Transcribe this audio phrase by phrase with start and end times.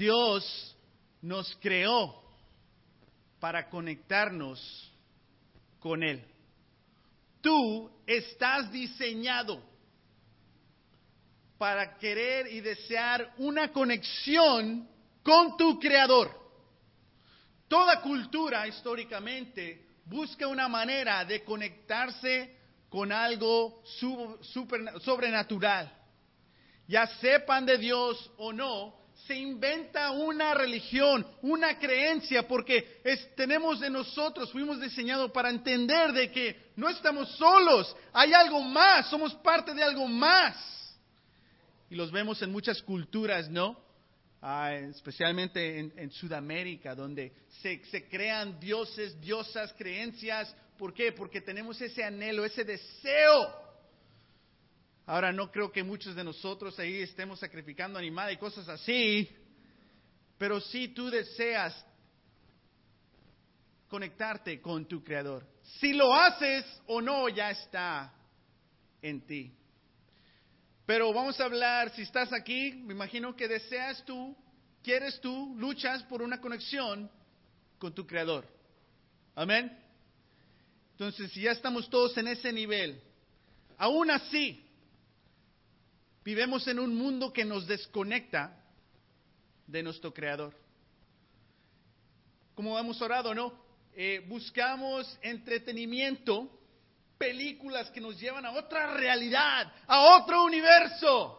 [0.00, 0.74] Dios
[1.20, 2.22] nos creó
[3.38, 4.58] para conectarnos
[5.78, 6.24] con Él.
[7.42, 9.62] Tú estás diseñado
[11.58, 14.88] para querer y desear una conexión
[15.22, 16.34] con tu Creador.
[17.68, 22.56] Toda cultura históricamente busca una manera de conectarse
[22.88, 23.82] con algo
[25.02, 25.92] sobrenatural.
[26.88, 33.00] Ya sepan de Dios o no, se inventa una religión, una creencia, porque
[33.36, 39.08] tenemos de nosotros, fuimos diseñados para entender de que no estamos solos, hay algo más,
[39.08, 40.56] somos parte de algo más.
[41.90, 43.76] Y los vemos en muchas culturas, ¿no?
[44.42, 50.54] Ah, especialmente en, Sudamérica, donde se, se crean dioses, diosas, creencias.
[50.78, 51.12] ¿Por qué?
[51.12, 53.69] Porque tenemos ese anhelo, ese deseo
[55.10, 59.28] Ahora no creo que muchos de nosotros ahí estemos sacrificando animales y cosas así,
[60.38, 61.74] pero si tú deseas
[63.88, 65.44] conectarte con tu Creador.
[65.80, 68.14] Si lo haces o no, ya está
[69.02, 69.52] en ti.
[70.86, 74.36] Pero vamos a hablar, si estás aquí, me imagino que deseas tú,
[74.80, 77.10] quieres tú, luchas por una conexión
[77.80, 78.46] con tu Creador.
[79.34, 79.76] Amén.
[80.92, 83.02] Entonces, si ya estamos todos en ese nivel,
[83.76, 84.69] aún así,
[86.24, 88.62] Vivemos en un mundo que nos desconecta
[89.66, 90.54] de nuestro Creador.
[92.54, 93.52] Como hemos orado, ¿no?
[93.94, 96.50] Eh, buscamos entretenimiento,
[97.16, 101.36] películas que nos llevan a otra realidad, a otro universo,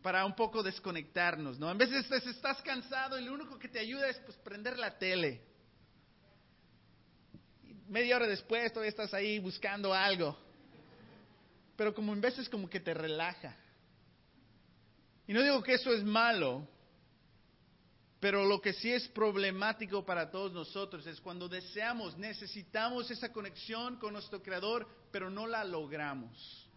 [0.00, 1.70] para un poco desconectarnos, ¿no?
[1.70, 5.42] En veces estás cansado y lo único que te ayuda es pues, prender la tele.
[7.88, 10.47] Media hora después todavía estás ahí buscando algo
[11.78, 13.56] pero como en veces como que te relaja.
[15.28, 16.66] Y no digo que eso es malo,
[18.18, 23.96] pero lo que sí es problemático para todos nosotros es cuando deseamos, necesitamos esa conexión
[23.98, 26.68] con nuestro Creador, pero no la logramos.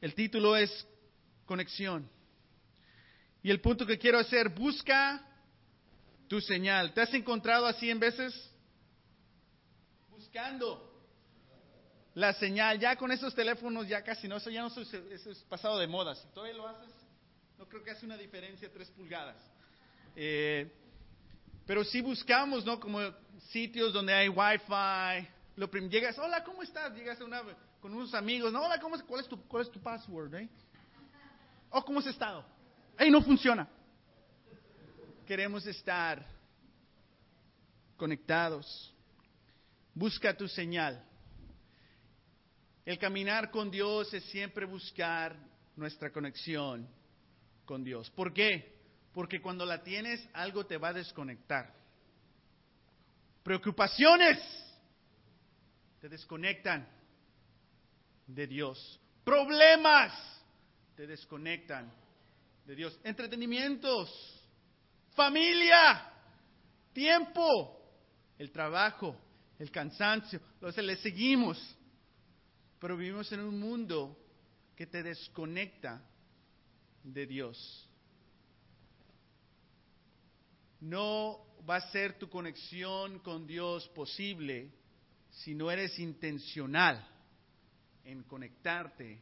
[0.00, 0.86] El título es
[1.44, 2.08] Conexión.
[3.42, 5.26] Y el punto que quiero hacer, busca
[6.28, 6.94] tu señal.
[6.94, 8.32] ¿Te has encontrado así en veces?
[10.08, 10.89] Buscando
[12.20, 12.78] la señal.
[12.78, 16.14] Ya con esos teléfonos ya casi no, eso ya no eso es pasado de moda.
[16.14, 16.94] Si todavía lo haces,
[17.58, 19.36] no creo que hace una diferencia tres pulgadas.
[20.14, 20.70] Eh,
[21.66, 22.78] pero si buscamos, ¿no?
[22.78, 23.00] Como
[23.48, 25.28] sitios donde hay wifi.
[25.56, 26.94] Lo llegas, hola, ¿cómo estás?
[26.94, 27.18] Llegas
[27.80, 30.34] con unos amigos, no, hola, ¿cómo es, cuál, es tu, ¿cuál es tu password?
[30.34, 30.48] Eh?
[31.70, 32.44] Oh, ¿cómo has estado?
[32.98, 33.68] ¡Ey, no funciona!
[35.26, 36.26] Queremos estar
[37.96, 38.94] conectados.
[39.94, 41.09] Busca tu señal.
[42.84, 45.36] El caminar con Dios es siempre buscar
[45.76, 46.88] nuestra conexión
[47.64, 48.10] con Dios.
[48.10, 48.80] ¿Por qué?
[49.12, 51.74] Porque cuando la tienes, algo te va a desconectar.
[53.42, 54.38] Preocupaciones
[56.00, 56.88] te desconectan
[58.26, 59.00] de Dios.
[59.24, 60.12] Problemas
[60.96, 61.92] te desconectan
[62.64, 62.98] de Dios.
[63.04, 64.10] Entretenimientos,
[65.14, 66.12] familia,
[66.92, 67.78] tiempo,
[68.38, 69.16] el trabajo,
[69.58, 70.40] el cansancio.
[70.54, 71.76] Entonces le seguimos
[72.80, 74.16] pero vivimos en un mundo
[74.74, 76.02] que te desconecta
[77.04, 77.88] de Dios.
[80.80, 84.70] No va a ser tu conexión con Dios posible
[85.30, 87.06] si no eres intencional
[88.02, 89.20] en conectarte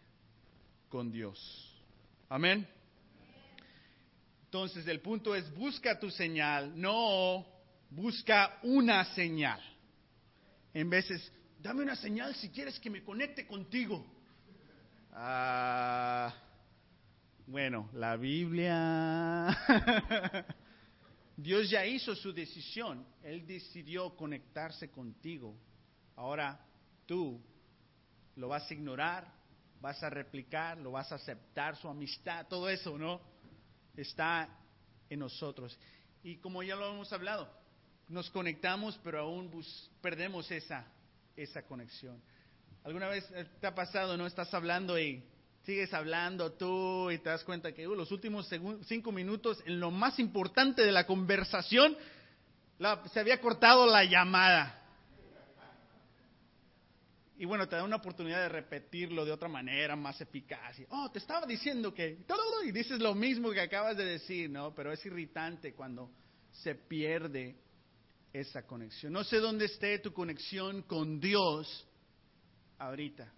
[0.89, 1.39] con Dios.
[2.29, 2.67] Amén.
[4.45, 7.45] Entonces el punto es busca tu señal, no
[7.91, 9.61] busca una señal.
[10.73, 14.05] En veces dame una señal si quieres que me conecte contigo.
[15.13, 16.33] Ah,
[17.47, 19.57] bueno, la Biblia.
[21.37, 23.05] Dios ya hizo su decisión.
[23.23, 25.57] Él decidió conectarse contigo.
[26.17, 26.61] Ahora
[27.07, 27.41] tú
[28.37, 29.33] lo vas a ignorar,
[29.81, 33.21] vas a replicar, lo vas a aceptar, su amistad, todo eso, ¿no?
[33.97, 34.49] Está
[35.09, 35.79] en nosotros.
[36.23, 37.49] Y como ya lo hemos hablado,
[38.09, 39.51] nos conectamos, pero aún
[40.01, 40.87] perdemos esa
[41.43, 42.21] esa conexión.
[42.85, 43.29] ¿Alguna vez
[43.61, 44.27] te ha pasado, no?
[44.27, 45.23] Estás hablando y
[45.65, 48.49] sigues hablando tú y te das cuenta que uh, los últimos
[48.87, 51.97] cinco minutos, en lo más importante de la conversación,
[53.13, 54.75] se había cortado la llamada.
[57.37, 60.77] Y bueno, te da una oportunidad de repetirlo de otra manera, más eficaz.
[60.89, 62.25] oh, te estaba diciendo que...
[62.65, 64.75] Y dices lo mismo que acabas de decir, ¿no?
[64.75, 66.11] Pero es irritante cuando
[66.51, 67.57] se pierde
[68.33, 69.13] esa conexión.
[69.13, 71.87] No sé dónde esté tu conexión con Dios
[72.79, 73.33] ahorita.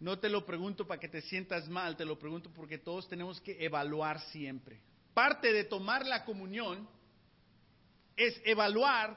[0.00, 3.40] no te lo pregunto para que te sientas mal, te lo pregunto porque todos tenemos
[3.40, 4.80] que evaluar siempre.
[5.14, 6.88] Parte de tomar la comunión
[8.16, 9.16] es evaluar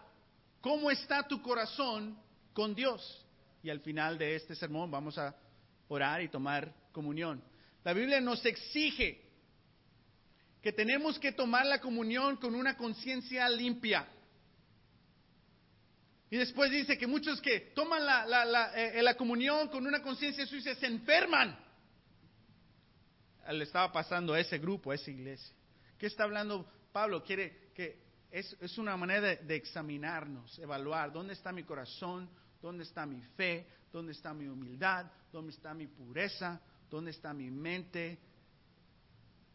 [0.62, 2.18] cómo está tu corazón
[2.54, 3.26] con Dios.
[3.64, 5.36] Y al final de este sermón vamos a
[5.88, 7.42] orar y tomar comunión.
[7.84, 9.22] La Biblia nos exige
[10.62, 14.08] que tenemos que tomar la comunión con una conciencia limpia.
[16.36, 20.46] Y después dice que muchos que toman la, la, eh, la, comunión con una conciencia
[20.46, 21.58] sucia se enferman.
[23.50, 25.56] Le estaba pasando a ese grupo, a esa iglesia.
[25.98, 27.24] ¿Qué está hablando Pablo?
[27.24, 32.30] Quiere que es, es una manera de, de, examinarnos, evaluar dónde está mi corazón,
[32.62, 36.60] dónde está mi fe, dónde está mi humildad, dónde está mi pureza,
[36.90, 38.20] dónde está mi mente.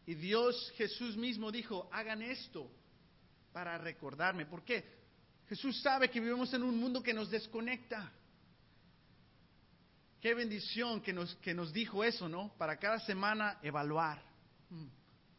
[0.06, 2.70] Y Dios, Jesús mismo dijo, hagan esto
[3.52, 4.46] para recordarme.
[4.46, 4.99] ¿Por qué?
[5.50, 8.08] Jesús sabe que vivimos en un mundo que nos desconecta.
[10.20, 12.54] Qué bendición que nos, que nos dijo eso, ¿no?
[12.56, 14.22] Para cada semana evaluar.
[14.68, 14.86] Mm,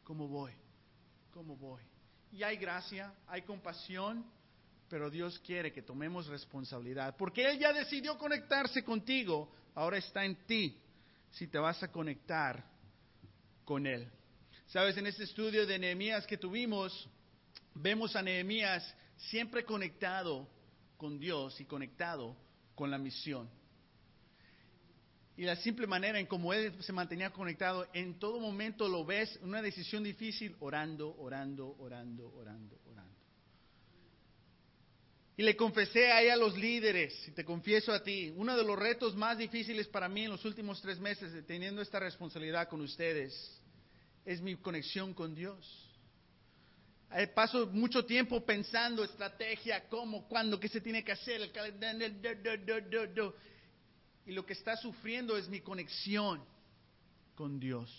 [0.03, 0.51] ¿Cómo voy?
[1.31, 1.81] ¿Cómo voy?
[2.33, 4.25] Y hay gracia, hay compasión,
[4.89, 7.15] pero Dios quiere que tomemos responsabilidad.
[7.15, 10.77] Porque Él ya decidió conectarse contigo, ahora está en ti
[11.29, 12.65] si te vas a conectar
[13.63, 14.11] con Él.
[14.67, 17.07] Sabes, en este estudio de Nehemías que tuvimos,
[17.75, 18.93] vemos a Nehemías
[19.29, 20.47] siempre conectado
[20.97, 22.35] con Dios y conectado
[22.75, 23.50] con la misión.
[25.38, 29.39] Y la simple manera en cómo él se mantenía conectado, en todo momento lo ves,
[29.41, 33.12] una decisión difícil, orando, orando, orando, orando, orando.
[35.38, 38.77] Y le confesé ahí a los líderes, y te confieso a ti, uno de los
[38.77, 43.59] retos más difíciles para mí en los últimos tres meses teniendo esta responsabilidad con ustedes
[44.25, 45.90] es mi conexión con Dios.
[47.13, 53.33] Eh, paso mucho tiempo pensando estrategia, cómo, cuándo, qué se tiene que hacer, el.
[54.25, 56.41] Y lo que está sufriendo es mi conexión
[57.35, 57.89] con Dios.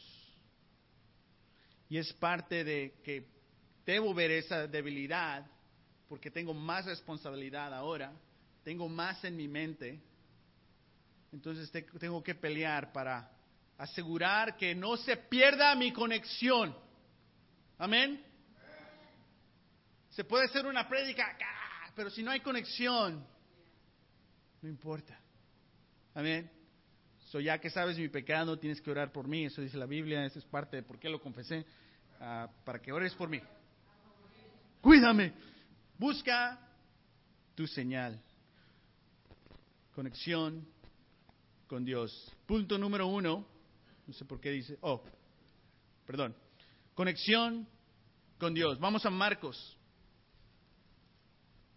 [1.90, 3.26] Y es parte de que
[3.84, 5.44] debo ver esa debilidad
[6.08, 8.12] porque tengo más responsabilidad ahora,
[8.62, 10.00] tengo más en mi mente.
[11.32, 13.30] Entonces tengo que pelear para
[13.76, 16.74] asegurar que no se pierda mi conexión.
[17.78, 18.31] Amén.
[20.12, 21.36] Se puede hacer una prédica,
[21.96, 23.26] pero si no hay conexión,
[24.60, 25.18] no importa.
[26.14, 26.50] Amén.
[27.30, 29.46] So, ya que sabes mi pecado, tienes que orar por mí.
[29.46, 31.64] Eso dice la Biblia, eso es parte de por qué lo confesé.
[32.20, 33.40] Ah, para que ores por mí.
[34.82, 35.32] Cuídame.
[35.98, 36.60] Busca
[37.54, 38.22] tu señal.
[39.94, 40.68] Conexión
[41.66, 42.30] con Dios.
[42.44, 43.46] Punto número uno.
[44.06, 44.76] No sé por qué dice.
[44.82, 45.02] Oh,
[46.06, 46.36] perdón.
[46.92, 47.66] Conexión
[48.38, 48.78] con Dios.
[48.78, 49.78] Vamos a Marcos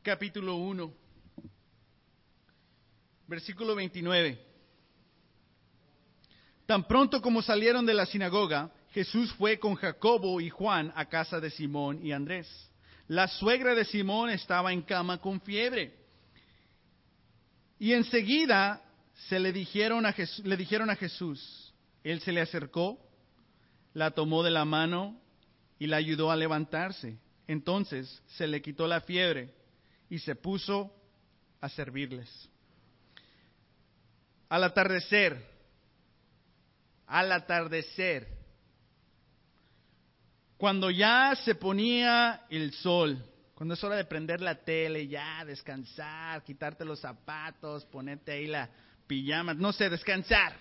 [0.06, 0.94] capítulo 1,
[3.26, 4.40] versículo 29.
[6.68, 11.40] Tan pronto como salieron de la sinagoga, Jesús fue con Jacobo y Juan a casa
[11.40, 12.48] de Simón y Andrés.
[13.08, 15.96] La suegra de Simón estaba en cama con fiebre.
[17.80, 18.84] Y enseguida
[19.28, 21.74] se le dijeron a Jesús, le dijeron a Jesús,
[22.04, 23.00] él se le acercó,
[23.96, 25.20] la tomó de la mano
[25.80, 27.18] y la ayudó a levantarse.
[27.48, 29.65] Entonces se le quitó la fiebre
[30.10, 30.92] y se puso
[31.62, 32.30] a servirles.
[34.50, 35.44] Al atardecer,
[37.08, 38.28] al atardecer,
[40.58, 43.24] cuando ya se ponía el sol,
[43.56, 48.70] cuando es hora de prender la tele, ya descansar, quitarte los zapatos, ponerte ahí la
[49.08, 50.60] pijama, no sé, descansar.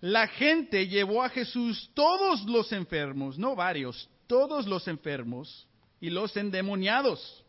[0.00, 5.66] La gente llevó a Jesús todos los enfermos, no varios, todos los enfermos
[6.00, 7.45] y los endemoniados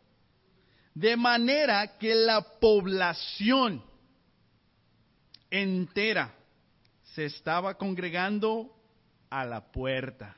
[0.98, 3.84] de manera que la población
[5.48, 6.34] entera
[7.14, 8.74] se estaba congregando
[9.30, 10.36] a la puerta.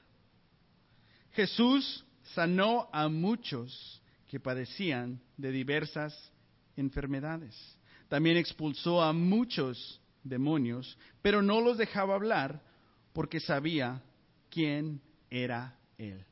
[1.33, 6.31] Jesús sanó a muchos que padecían de diversas
[6.77, 7.57] enfermedades.
[8.09, 12.61] También expulsó a muchos demonios, pero no los dejaba hablar
[13.15, 14.03] porque sabía
[14.51, 15.01] quién
[15.31, 16.23] era Él.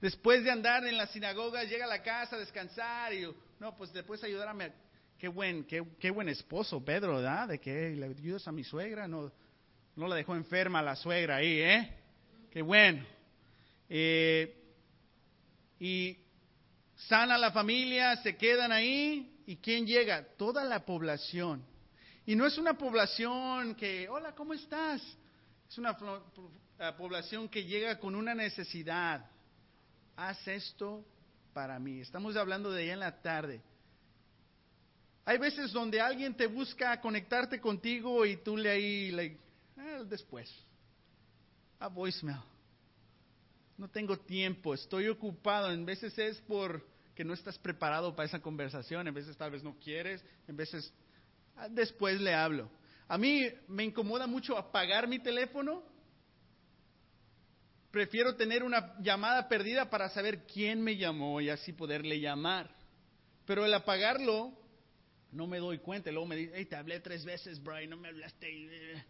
[0.00, 3.26] Después de andar en la sinagoga, llega a la casa a descansar y
[3.58, 4.72] no, pues después ayudarme.
[5.18, 7.20] Qué buen, qué, qué buen esposo, Pedro.
[7.46, 9.32] De que le ayudas a mi suegra, no,
[9.96, 11.94] no la dejó enferma la suegra ahí, ¿eh?
[12.50, 13.06] Qué bueno.
[13.88, 14.54] Eh,
[15.80, 16.18] y
[17.08, 19.32] sana la familia, se quedan ahí.
[19.46, 20.26] ¿Y quién llega?
[20.36, 21.64] Toda la población.
[22.26, 25.00] Y no es una población que, hola, ¿cómo estás?
[25.70, 25.96] Es una
[26.96, 29.24] población que llega con una necesidad.
[30.16, 31.04] Haz esto
[31.52, 32.00] para mí.
[32.00, 33.60] Estamos hablando de ella en la tarde.
[35.26, 39.38] Hay veces donde alguien te busca conectarte contigo y tú le ahí, like,
[39.76, 40.50] ah, después,
[41.78, 42.40] a voicemail.
[43.76, 45.70] No tengo tiempo, estoy ocupado.
[45.70, 49.62] En veces es por que no estás preparado para esa conversación, en veces tal vez
[49.62, 50.92] no quieres, en veces
[51.56, 52.70] ah, después le hablo.
[53.08, 55.82] A mí me incomoda mucho apagar mi teléfono.
[57.96, 62.68] Prefiero tener una llamada perdida para saber quién me llamó y así poderle llamar.
[63.46, 64.52] Pero el apagarlo,
[65.32, 66.10] no me doy cuenta.
[66.10, 69.02] Luego me dice, hey, te hablé tres veces, Brian, no me hablaste.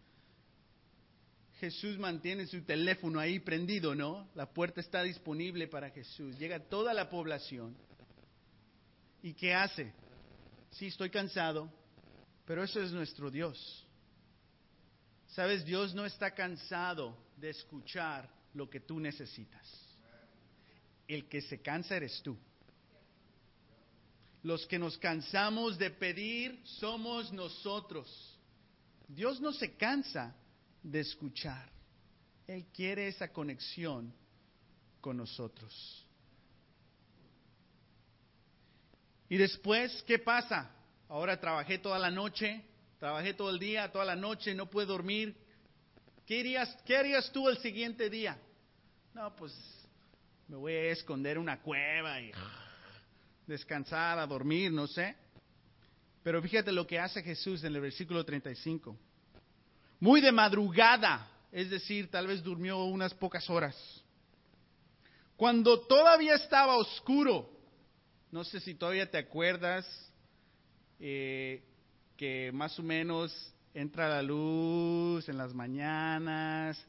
[1.59, 4.29] Jesús mantiene su teléfono ahí prendido, ¿no?
[4.35, 6.39] La puerta está disponible para Jesús.
[6.39, 7.75] Llega toda la población.
[9.21, 9.91] ¿Y qué hace?
[10.71, 11.69] Sí, estoy cansado,
[12.45, 13.85] pero eso es nuestro Dios.
[15.25, 19.67] Sabes, Dios no está cansado de escuchar lo que tú necesitas.
[21.07, 22.37] El que se cansa eres tú.
[24.43, 28.39] Los que nos cansamos de pedir somos nosotros.
[29.07, 30.35] Dios no se cansa
[30.83, 31.69] de escuchar.
[32.45, 34.13] Él quiere esa conexión
[35.01, 36.05] con nosotros.
[39.29, 40.73] Y después, ¿qué pasa?
[41.09, 42.63] Ahora trabajé toda la noche,
[42.99, 45.35] Trabajé todo el día, toda la noche, no puedo dormir.
[46.27, 48.37] ¿Qué, harías, ¿Qué harías tú el siguiente día?
[49.13, 49.53] No, pues
[50.49, 52.33] me voy a esconder en una cueva y
[53.47, 55.15] descansar, a dormir, no sé.
[56.23, 58.97] Pero fíjate lo que hace Jesús en el versículo 35.
[60.01, 64.03] Muy de madrugada, es decir, tal vez durmió unas pocas horas.
[65.37, 67.49] Cuando todavía estaba oscuro,
[68.31, 69.87] no sé si todavía te acuerdas,
[70.99, 71.63] eh,
[72.17, 76.83] que más o menos entra la luz en las mañanas,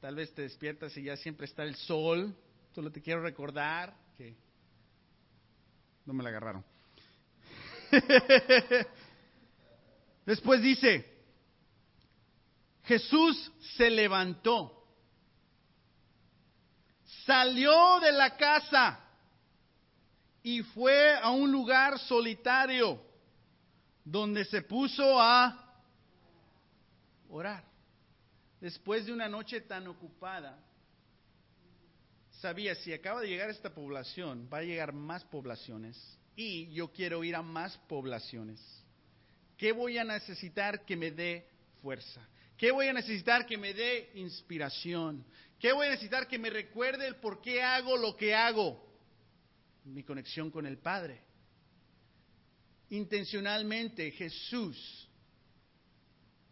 [0.00, 2.34] tal vez te despiertas y ya siempre está el sol.
[2.74, 4.34] Solo te quiero recordar que
[6.06, 6.64] no me la agarraron.
[10.24, 11.06] Después dice,
[12.84, 14.86] Jesús se levantó,
[17.26, 18.98] salió de la casa
[20.42, 22.98] y fue a un lugar solitario
[24.02, 25.66] donde se puso a
[27.30, 27.64] orar.
[28.60, 30.62] Después de una noche tan ocupada,
[32.40, 35.96] sabía, si acaba de llegar esta población, va a llegar más poblaciones
[36.36, 38.60] y yo quiero ir a más poblaciones.
[39.56, 41.48] ¿Qué voy a necesitar que me dé
[41.82, 42.26] fuerza?
[42.56, 45.24] ¿Qué voy a necesitar que me dé inspiración?
[45.58, 48.86] ¿Qué voy a necesitar que me recuerde el por qué hago lo que hago?
[49.84, 51.30] Mi conexión con el Padre
[52.90, 54.99] intencionalmente Jesús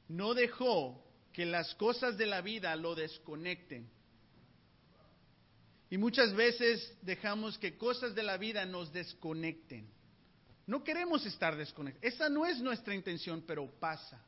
[0.08, 3.88] no dejó que las cosas de la vida lo desconecten.
[5.90, 9.88] Y muchas veces dejamos que cosas de la vida nos desconecten.
[10.66, 12.14] No queremos estar desconectados.
[12.14, 14.22] Esa no es nuestra intención, pero pasa.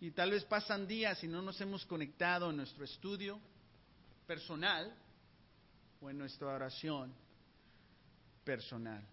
[0.00, 3.40] Y tal vez pasan días y no nos hemos conectado en nuestro estudio
[4.26, 4.92] personal
[6.00, 7.14] o en nuestra oración
[8.44, 9.06] personal.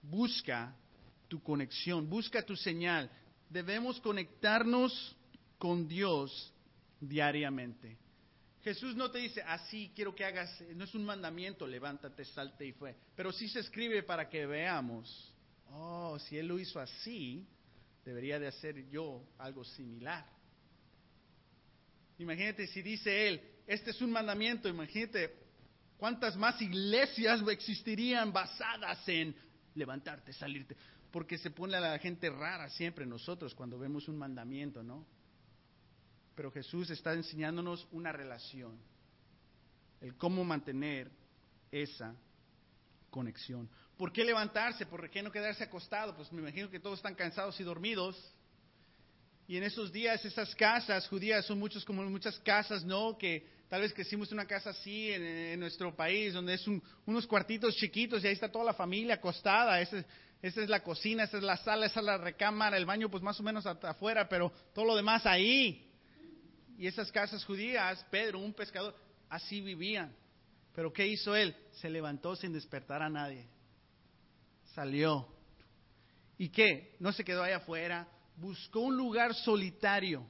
[0.00, 0.74] Busca
[1.32, 3.10] tu conexión, busca tu señal.
[3.48, 5.16] Debemos conectarnos
[5.56, 6.52] con Dios
[7.00, 7.96] diariamente.
[8.60, 12.72] Jesús no te dice, así quiero que hagas, no es un mandamiento, levántate, salte y
[12.72, 12.94] fue.
[13.16, 15.34] Pero sí se escribe para que veamos,
[15.70, 17.46] oh, si Él lo hizo así,
[18.04, 20.26] debería de hacer yo algo similar.
[22.18, 25.34] Imagínate si dice Él, este es un mandamiento, imagínate
[25.96, 29.34] cuántas más iglesias existirían basadas en
[29.74, 30.76] levantarte, salirte,
[31.12, 35.06] porque se pone a la gente rara siempre nosotros cuando vemos un mandamiento, ¿no?
[36.34, 38.78] Pero Jesús está enseñándonos una relación,
[40.00, 41.10] el cómo mantener
[41.70, 42.16] esa
[43.10, 43.68] conexión.
[43.98, 44.86] ¿Por qué levantarse?
[44.86, 46.16] ¿Por qué no quedarse acostado?
[46.16, 48.34] Pues me imagino que todos están cansados y dormidos.
[49.46, 53.18] Y en esos días esas casas judías son muchos como muchas casas, ¿no?
[53.18, 56.66] Que Tal vez crecimos en una casa así en, nuestro país, donde es
[57.06, 59.80] unos cuartitos chiquitos y ahí está toda la familia acostada.
[60.42, 63.22] Esa, es la cocina, esa es la sala, esa es la recámara, el baño pues
[63.22, 65.88] más o menos afuera, pero todo lo demás ahí.
[66.76, 68.94] Y esas casas judías, Pedro, un pescador,
[69.28, 70.12] así vivían.
[70.74, 71.54] Pero ¿qué hizo él?
[71.80, 73.46] Se levantó sin despertar a nadie.
[74.74, 75.28] Salió.
[76.38, 76.96] ¿Y qué?
[76.98, 78.08] No se quedó ahí afuera.
[78.36, 80.26] Buscó un lugar solitario.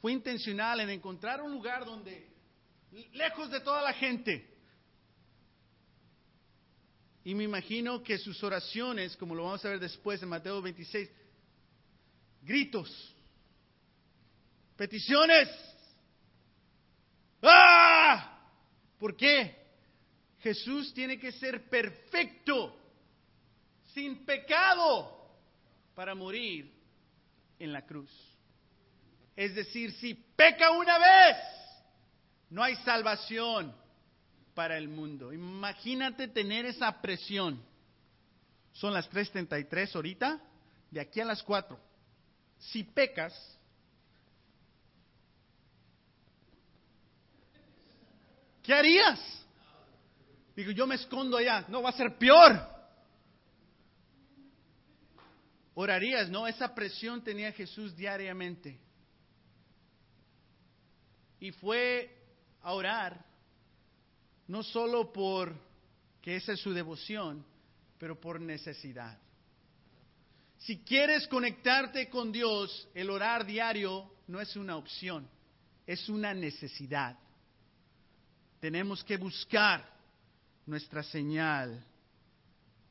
[0.00, 2.28] Fue intencional en encontrar un lugar donde
[3.12, 4.53] lejos de toda la gente.
[7.24, 11.10] Y me imagino que sus oraciones, como lo vamos a ver después en Mateo 26,
[12.42, 13.14] gritos,
[14.76, 15.48] peticiones.
[17.42, 18.50] ¡Ah!
[18.98, 19.56] ¿Por qué?
[20.40, 22.78] Jesús tiene que ser perfecto
[23.94, 25.14] sin pecado,
[25.94, 26.70] para morir
[27.58, 28.10] en la cruz.
[29.36, 31.36] Es decir, si peca una vez,
[32.50, 33.74] no hay salvación
[34.54, 35.32] para el mundo.
[35.32, 37.62] Imagínate tener esa presión.
[38.72, 40.40] Son las 3.33 ahorita,
[40.90, 41.78] de aquí a las 4.
[42.58, 43.32] Si pecas,
[48.62, 49.20] ¿qué harías?
[50.56, 52.74] Digo, yo me escondo allá, no va a ser peor.
[55.74, 56.46] Orarías, ¿no?
[56.46, 58.78] Esa presión tenía Jesús diariamente.
[61.40, 62.16] Y fue
[62.62, 63.24] a orar,
[64.48, 65.54] no solo por
[66.20, 67.44] que esa es su devoción,
[67.98, 69.18] pero por necesidad.
[70.58, 75.28] Si quieres conectarte con Dios, el orar diario no es una opción,
[75.86, 77.18] es una necesidad.
[78.60, 79.86] Tenemos que buscar
[80.64, 81.84] nuestra señal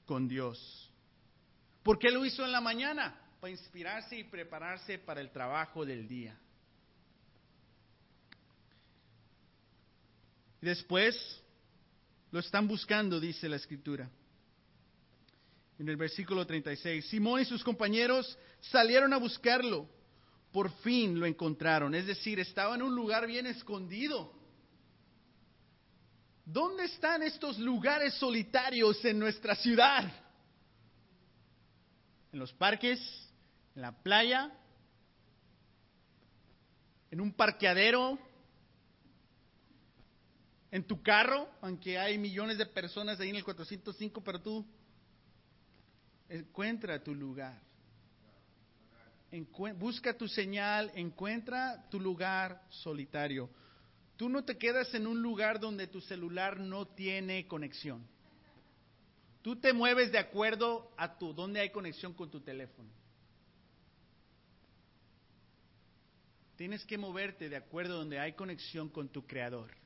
[0.06, 0.92] con Dios.
[1.82, 3.20] ¿Por qué lo hizo en la mañana?
[3.40, 6.38] Para inspirarse y prepararse para el trabajo del día.
[10.62, 11.43] Después
[12.34, 14.10] lo están buscando, dice la escritura.
[15.78, 19.88] En el versículo 36, Simón y sus compañeros salieron a buscarlo.
[20.52, 21.94] Por fin lo encontraron.
[21.94, 24.34] Es decir, estaba en un lugar bien escondido.
[26.44, 30.12] ¿Dónde están estos lugares solitarios en nuestra ciudad?
[32.32, 33.00] ¿En los parques?
[33.76, 34.52] ¿En la playa?
[37.12, 38.18] ¿En un parqueadero?
[40.74, 44.66] En tu carro, aunque hay millones de personas ahí en el 405, pero tú
[46.28, 47.62] encuentra tu lugar.
[49.78, 53.52] busca tu señal, encuentra tu lugar solitario.
[54.18, 58.04] Tú no te quedas en un lugar donde tu celular no tiene conexión.
[59.44, 62.90] Tú te mueves de acuerdo a tu donde hay conexión con tu teléfono.
[66.56, 69.83] Tienes que moverte de acuerdo donde hay conexión con tu creador.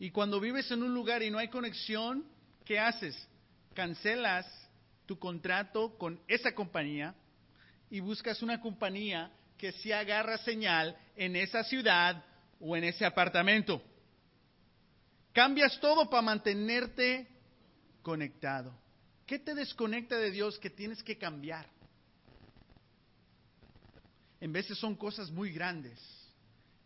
[0.00, 2.24] Y cuando vives en un lugar y no hay conexión,
[2.64, 3.14] ¿qué haces?
[3.74, 4.46] Cancelas
[5.04, 7.14] tu contrato con esa compañía
[7.90, 12.24] y buscas una compañía que sí agarra señal en esa ciudad
[12.58, 13.82] o en ese apartamento.
[15.34, 17.28] Cambias todo para mantenerte
[18.00, 18.72] conectado.
[19.26, 21.66] ¿Qué te desconecta de Dios que tienes que cambiar?
[24.40, 26.00] En veces son cosas muy grandes,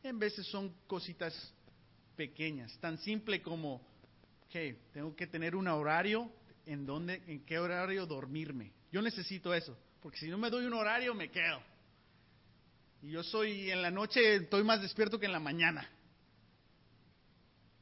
[0.02, 1.53] en veces son cositas
[2.16, 3.80] pequeñas, tan simple como,
[4.48, 6.30] que tengo que tener un horario
[6.66, 8.72] en donde, en qué horario dormirme.
[8.92, 11.60] Yo necesito eso, porque si no me doy un horario me quedo.
[13.02, 15.88] Y yo soy en la noche estoy más despierto que en la mañana.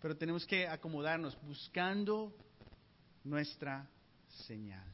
[0.01, 2.35] Pero tenemos que acomodarnos buscando
[3.23, 3.89] nuestra
[4.47, 4.85] señal.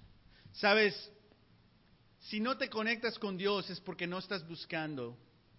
[0.52, 1.12] Sabes,
[2.20, 5.16] si no te conectas con Dios es porque no estás buscando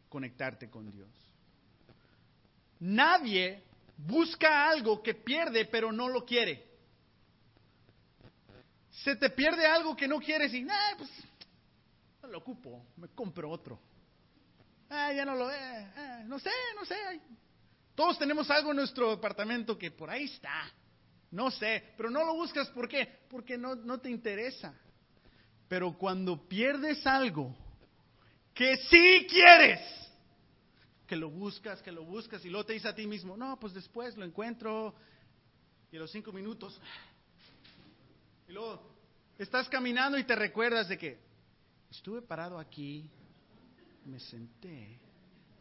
[0.09, 1.09] conectarte con Dios.
[2.79, 3.63] Nadie
[4.05, 6.67] busca algo que pierde pero no lo quiere.
[9.03, 11.09] Se te pierde algo que no quieres y, nah, pues,
[12.21, 13.79] no lo ocupo, me compro otro.
[14.89, 15.55] Ah, ya no lo, eh,
[15.95, 16.95] eh, no sé, no sé.
[17.95, 20.71] Todos tenemos algo en nuestro departamento que por ahí está.
[21.31, 22.69] No sé, pero no lo buscas.
[22.69, 24.73] Porque no, no te interesa.
[25.67, 27.55] Pero cuando pierdes algo
[28.53, 29.79] que sí quieres,
[31.09, 33.73] que lo buscas, que lo buscas, y luego te dice a ti mismo, no, pues
[33.73, 34.93] después lo encuentro,
[35.91, 36.79] y a los cinco minutos,
[38.47, 38.79] y luego
[39.39, 41.19] estás caminando y te recuerdas de que
[41.89, 43.09] estuve parado aquí,
[44.05, 44.99] me senté,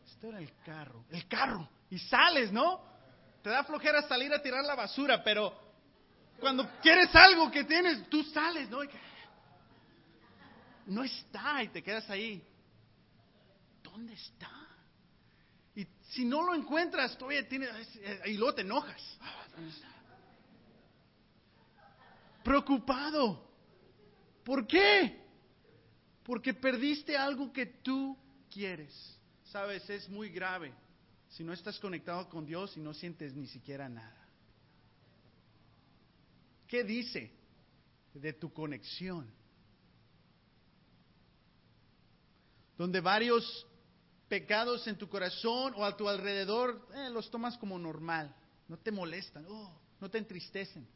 [0.06, 2.82] estoy en el carro, el carro, y sales, ¿no?
[3.42, 5.58] Te da flojera salir a tirar la basura, pero
[6.38, 8.80] cuando quieres algo que tienes, tú sales, ¿no?
[10.88, 12.42] no está y te quedas ahí.
[13.82, 14.67] ¿Dónde está?
[16.08, 17.70] Si no lo encuentras, todavía tienes,
[18.24, 19.18] y luego te enojas.
[22.42, 23.46] Preocupado.
[24.42, 25.22] ¿Por qué?
[26.22, 28.16] Porque perdiste algo que tú
[28.50, 29.18] quieres.
[29.44, 30.72] Sabes, es muy grave
[31.28, 34.26] si no estás conectado con Dios y no sientes ni siquiera nada.
[36.66, 37.30] ¿Qué dice
[38.14, 39.30] de tu conexión?
[42.78, 43.66] Donde varios
[44.28, 48.34] pecados en tu corazón o a tu alrededor, eh, los tomas como normal,
[48.68, 50.86] no te molestan, oh, no te entristecen.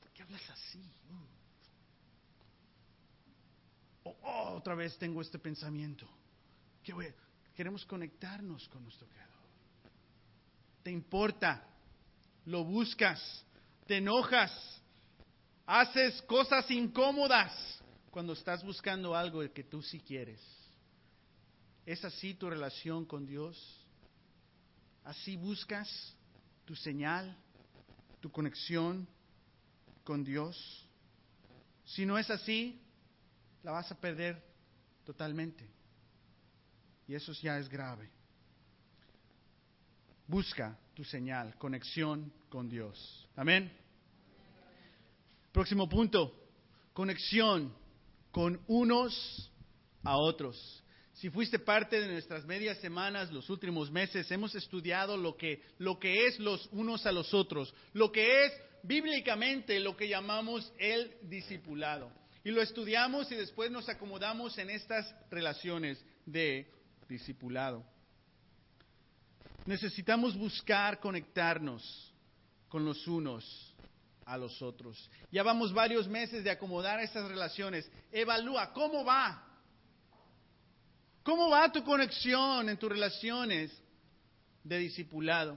[0.00, 0.82] ¿Por qué hablas así?
[4.04, 6.06] Oh, oh, otra vez tengo este pensamiento.
[6.82, 6.92] ¿Qué
[7.54, 9.32] Queremos conectarnos con nuestro Creador.
[10.82, 11.64] ¿Te importa?
[12.46, 13.20] ¿Lo buscas?
[13.86, 14.50] ¿Te enojas?
[15.66, 17.52] Haces cosas incómodas
[18.10, 20.40] cuando estás buscando algo que tú sí quieres.
[21.84, 23.56] ¿Es así tu relación con Dios?
[25.04, 25.88] ¿Así buscas
[26.64, 27.36] tu señal,
[28.20, 29.08] tu conexión
[30.04, 30.88] con Dios?
[31.84, 32.80] Si no es así,
[33.62, 34.42] la vas a perder
[35.04, 35.68] totalmente.
[37.08, 38.08] Y eso ya es grave.
[40.26, 43.28] Busca tu señal, conexión con Dios.
[43.34, 43.72] Amén.
[45.50, 46.32] Próximo punto,
[46.92, 47.74] conexión
[48.30, 49.50] con unos
[50.04, 50.81] a otros.
[51.14, 55.98] Si fuiste parte de nuestras medias semanas, los últimos meses, hemos estudiado lo que, lo
[55.98, 61.14] que es los unos a los otros, lo que es bíblicamente lo que llamamos el
[61.22, 62.10] discipulado.
[62.44, 66.66] Y lo estudiamos y después nos acomodamos en estas relaciones de
[67.08, 67.84] discipulado.
[69.64, 72.12] Necesitamos buscar conectarnos
[72.68, 73.74] con los unos
[74.24, 75.08] a los otros.
[75.30, 77.88] Ya vamos varios meses de acomodar estas relaciones.
[78.10, 79.51] Evalúa cómo va.
[81.22, 83.70] ¿Cómo va tu conexión en tus relaciones
[84.64, 85.56] de discipulado?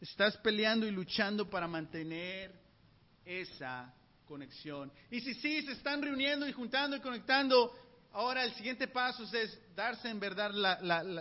[0.00, 2.52] Estás peleando y luchando para mantener
[3.24, 3.92] esa
[4.24, 4.90] conexión.
[5.10, 7.74] Y si sí, se están reuniendo y juntando y conectando,
[8.12, 10.52] ahora el siguiente paso es darse en verdad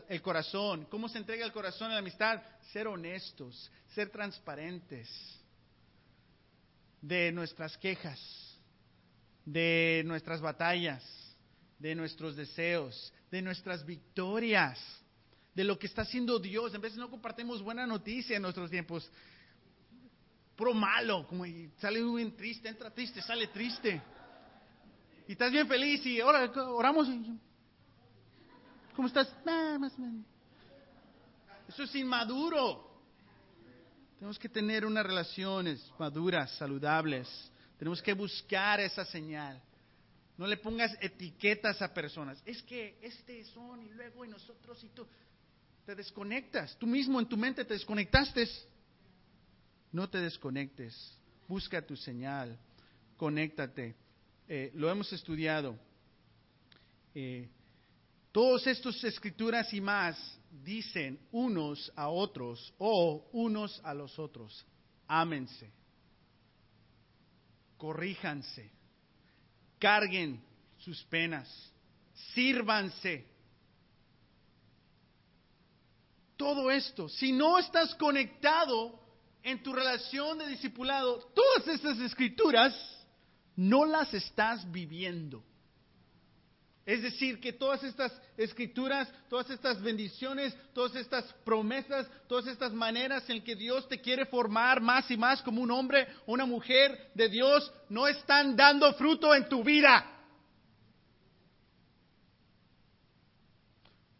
[0.08, 0.86] el corazón.
[0.86, 2.42] ¿Cómo se entrega el corazón a la amistad?
[2.72, 5.10] Ser honestos, ser transparentes
[7.02, 8.20] de nuestras quejas,
[9.44, 11.04] de nuestras batallas,
[11.80, 14.80] de nuestros deseos, de nuestras victorias,
[15.54, 16.74] de lo que está haciendo Dios.
[16.74, 19.10] En de no compartimos buena noticia en nuestros tiempos,
[20.56, 21.46] pro malo, como
[21.78, 24.02] sale muy triste, entra triste, sale triste.
[25.28, 27.08] Y estás bien feliz y ahora oramos.
[28.96, 29.32] ¿Cómo estás?
[31.68, 32.88] Eso es inmaduro.
[34.18, 37.28] Tenemos que tener unas relaciones maduras, saludables.
[37.78, 39.62] Tenemos que buscar esa señal.
[40.38, 42.41] No le pongas etiquetas a personas.
[42.45, 45.06] Es que este son y luego y nosotros y tú.
[45.86, 46.78] Te desconectas.
[46.78, 48.47] Tú mismo en tu mente te desconectaste.
[49.91, 51.17] No te desconectes.
[51.47, 52.58] Busca tu señal.
[53.15, 53.95] Conéctate.
[54.47, 55.78] Eh, lo hemos estudiado.
[57.15, 57.50] Eh,
[58.32, 64.65] todas estas escrituras y más dicen unos a otros o unos a los otros,
[65.08, 65.71] ámense,
[67.78, 68.71] corríjanse,
[69.80, 70.42] carguen
[70.78, 71.48] sus penas,
[72.34, 73.26] sírvanse.
[76.36, 79.00] Todo esto, si no estás conectado
[79.42, 82.76] en tu relación de discipulado, todas estas escrituras
[83.56, 85.44] no las estás viviendo.
[86.88, 93.30] Es decir, que todas estas escrituras, todas estas bendiciones, todas estas promesas, todas estas maneras
[93.30, 97.28] en que Dios te quiere formar más y más como un hombre una mujer de
[97.28, 100.13] Dios, no están dando fruto en tu vida.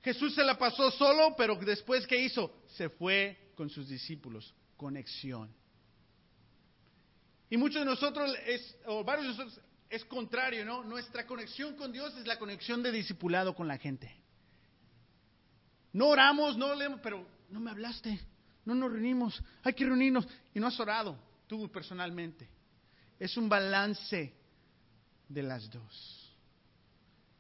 [0.02, 2.64] Jesús se la pasó solo, pero después ¿qué hizo?
[2.76, 4.54] Se fue con sus discípulos.
[4.76, 5.56] Conexión.
[7.50, 8.30] Y muchos de nosotros,
[8.88, 10.84] o varios de nosotros, es contrario, ¿no?
[10.84, 14.14] Nuestra conexión con Dios es la conexión de discipulado con la gente.
[15.94, 18.20] No oramos, no leemos, pero no me hablaste,
[18.66, 22.48] no nos reunimos, hay que reunirnos y no has orado tú personalmente.
[23.20, 24.34] Es un balance
[25.28, 26.36] de las dos.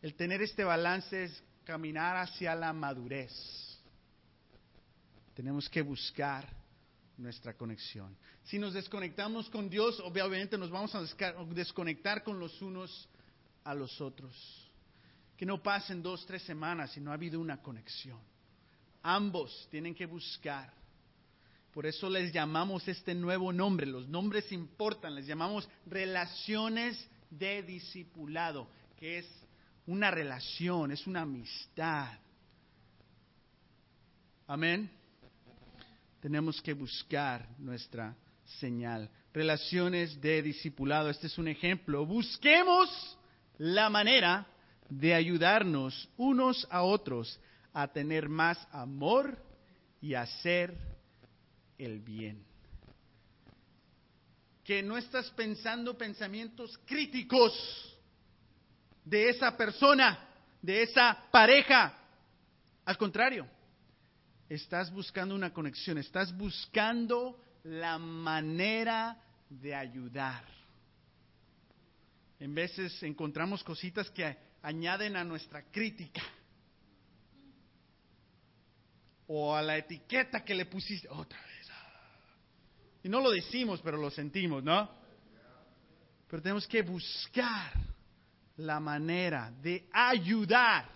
[0.01, 3.31] El tener este balance es caminar hacia la madurez.
[5.35, 6.56] Tenemos que buscar
[7.17, 8.15] nuestra conexión.
[8.43, 11.03] Si nos desconectamos con Dios, obviamente nos vamos a
[11.53, 13.09] desconectar con los unos
[13.63, 14.33] a los otros.
[15.35, 18.19] Que no pasen dos, tres semanas si no ha habido una conexión.
[19.03, 20.73] Ambos tienen que buscar.
[21.73, 23.85] Por eso les llamamos este nuevo nombre.
[23.85, 25.15] Los nombres importan.
[25.15, 29.27] Les llamamos relaciones de discipulado, que es
[29.85, 32.17] una relación, es una amistad.
[34.47, 34.97] Amén
[36.19, 38.15] tenemos que buscar nuestra
[38.59, 39.09] señal.
[39.33, 42.05] Relaciones de discipulado, este es un ejemplo.
[42.05, 43.17] Busquemos
[43.57, 44.47] la manera
[44.89, 47.39] de ayudarnos unos a otros
[47.73, 49.37] a tener más amor
[50.01, 50.75] y hacer
[51.77, 52.43] el bien.
[54.63, 57.53] Que no estás pensando pensamientos críticos
[59.05, 60.27] de esa persona,
[60.61, 61.97] de esa pareja.
[62.83, 63.47] Al contrario,
[64.49, 70.45] estás buscando una conexión, estás buscando la manera de ayudar.
[72.39, 76.21] En veces encontramos cositas que añaden a nuestra crítica
[79.27, 81.47] o a la etiqueta que le pusiste otra vez.
[83.03, 84.89] Y no lo decimos, pero lo sentimos, ¿no?
[86.29, 87.71] Pero tenemos que buscar
[88.57, 90.89] la manera de ayudar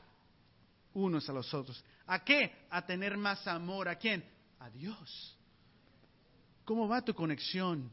[0.93, 1.83] unos a los otros.
[2.07, 2.65] ¿A qué?
[2.69, 3.87] A tener más amor.
[3.87, 4.23] ¿A quién?
[4.59, 5.37] A Dios.
[6.65, 7.91] ¿Cómo va tu conexión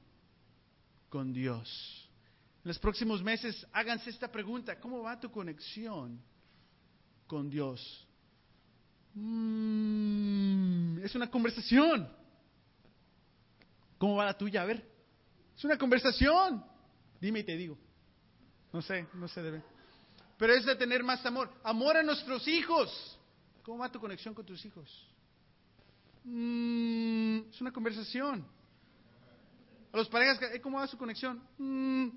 [1.09, 2.11] con Dios?
[2.65, 4.79] En los próximos meses háganse esta pregunta.
[4.81, 6.21] ¿Cómo va tu conexión
[7.27, 8.07] con Dios?
[9.15, 12.09] Mm, es una conversación.
[13.99, 14.63] ¿Cómo va la tuya?
[14.63, 14.85] A ver.
[15.57, 16.65] Es una conversación.
[17.21, 17.77] Dime y te digo.
[18.73, 19.63] No sé, no se debe.
[20.37, 21.51] Pero es de tener más amor.
[21.65, 23.18] Amor a nuestros hijos.
[23.69, 24.89] ¿Cómo va tu conexión con tus hijos?
[26.25, 28.43] Mm, es una conversación.
[29.93, 31.39] A los parejas, ¿eh, ¿cómo va su conexión?
[31.59, 32.09] Mm,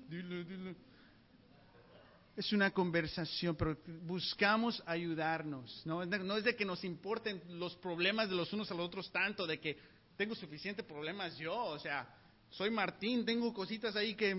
[2.34, 5.82] es una conversación, pero buscamos ayudarnos.
[5.84, 6.02] ¿no?
[6.02, 9.60] es de que nos importen los problemas de los unos a los otros tanto, de
[9.60, 9.76] que
[10.16, 12.08] tengo suficientes problemas yo, o sea,
[12.48, 14.34] soy Martín, tengo cositas ahí que...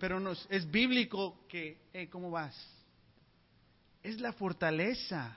[0.00, 2.75] pero nos, es bíblico que, ¿cómo vas?
[4.06, 5.36] Es la fortaleza,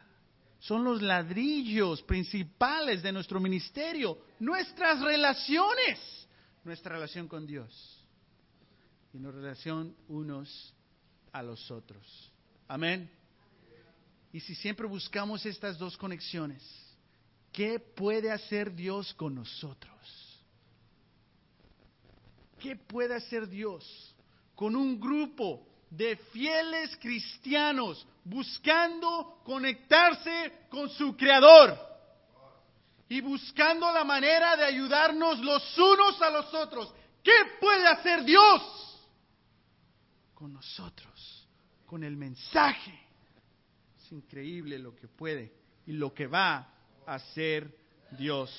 [0.59, 6.27] son los ladrillos principales de nuestro ministerio, nuestras relaciones,
[6.63, 8.05] nuestra relación con Dios
[9.11, 10.71] y nuestra relación unos
[11.31, 12.31] a los otros.
[12.67, 13.09] Amén.
[14.31, 16.61] Y si siempre buscamos estas dos conexiones,
[17.51, 20.43] ¿qué puede hacer Dios con nosotros?
[22.59, 24.15] ¿Qué puede hacer Dios
[24.53, 31.77] con un grupo de fieles cristianos buscando conectarse con su Creador
[33.07, 36.93] y buscando la manera de ayudarnos los unos a los otros?
[37.23, 38.89] ¿Qué puede hacer Dios?
[40.39, 41.45] con nosotros,
[41.85, 42.97] con el mensaje.
[43.97, 45.51] Es increíble lo que puede
[45.85, 46.73] y lo que va
[47.05, 47.75] a hacer
[48.11, 48.49] Dios.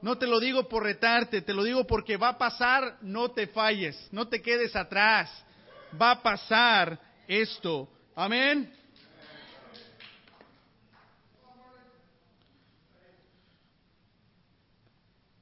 [0.00, 3.48] No te lo digo por retarte, te lo digo porque va a pasar, no te
[3.48, 5.28] falles, no te quedes atrás.
[6.00, 7.88] Va a pasar esto.
[8.14, 8.72] Amén.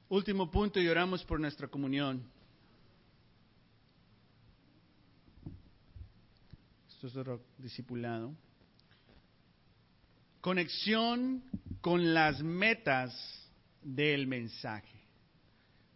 [0.09, 2.23] Último punto y oramos por nuestra comunión.
[7.57, 8.33] discipulado.
[10.39, 11.43] Conexión
[11.81, 13.13] con las metas
[13.81, 15.02] del mensaje.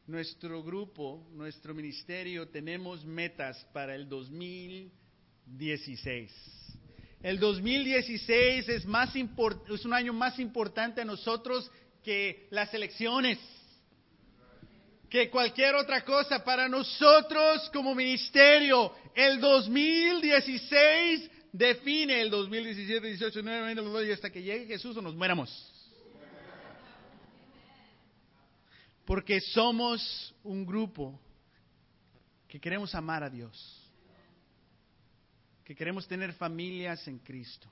[0.08, 6.32] Nuestro grupo, nuestro ministerio, tenemos metas para el 2016.
[7.22, 11.70] El 2016 es, más es un año más importante a nosotros
[12.06, 13.38] que las elecciones
[15.10, 18.94] que cualquier otra cosa para nosotros como ministerio.
[19.14, 25.74] El 2016 define el 2017, 18, 19, 20, hasta que llegue Jesús o nos muéramos.
[29.08, 31.18] Porque somos un grupo
[32.46, 33.58] que queremos amar a Dios,
[35.64, 37.70] que queremos tener familias en Cristo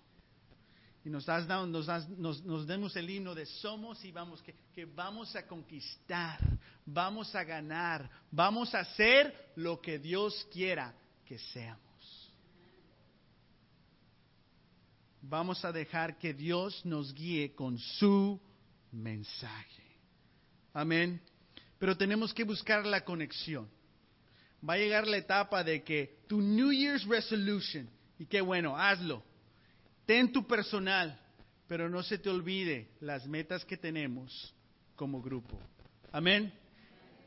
[1.04, 4.86] y nos, has dado, nos, nos, demos el himno de somos y vamos, que, que
[4.86, 6.40] vamos a conquistar,
[6.84, 10.96] vamos a ganar, vamos a hacer lo que Dios quiera
[11.26, 11.82] que seamos.
[15.22, 18.40] Vamos a dejar que Dios nos guíe con su
[18.92, 19.85] mensaje.
[20.76, 21.22] Amén.
[21.80, 23.70] Pero tenemos que buscar la conexión.
[24.68, 29.24] Va a llegar la etapa de que tu New Year's Resolution, y qué bueno, hazlo
[30.06, 31.20] Ten tu personal,
[31.68, 34.54] pero no se te olvide las metas que tenemos
[34.96, 35.60] como grupo.
[36.12, 36.54] Amén.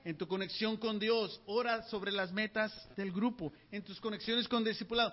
[0.05, 3.53] En tu conexión con Dios, ora sobre las metas del grupo.
[3.73, 5.13] En tus conexiones con discipulado,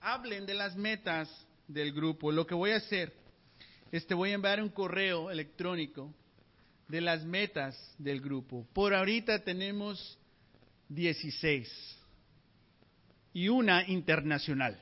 [0.00, 1.28] hablen de las metas
[1.68, 2.32] del grupo.
[2.32, 3.12] Lo que voy a hacer
[3.90, 6.14] es te voy a enviar un correo electrónico
[6.92, 8.68] de las metas del grupo.
[8.74, 10.18] Por ahorita tenemos
[10.90, 11.98] 16
[13.32, 14.78] y una internacional,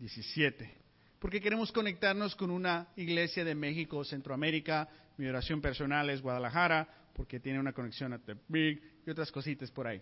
[0.00, 0.78] 17
[1.18, 4.88] porque queremos conectarnos con una iglesia de México, Centroamérica.
[5.16, 9.88] Mi oración personal es Guadalajara, porque tiene una conexión a Tepic y otras cositas por
[9.88, 10.00] ahí.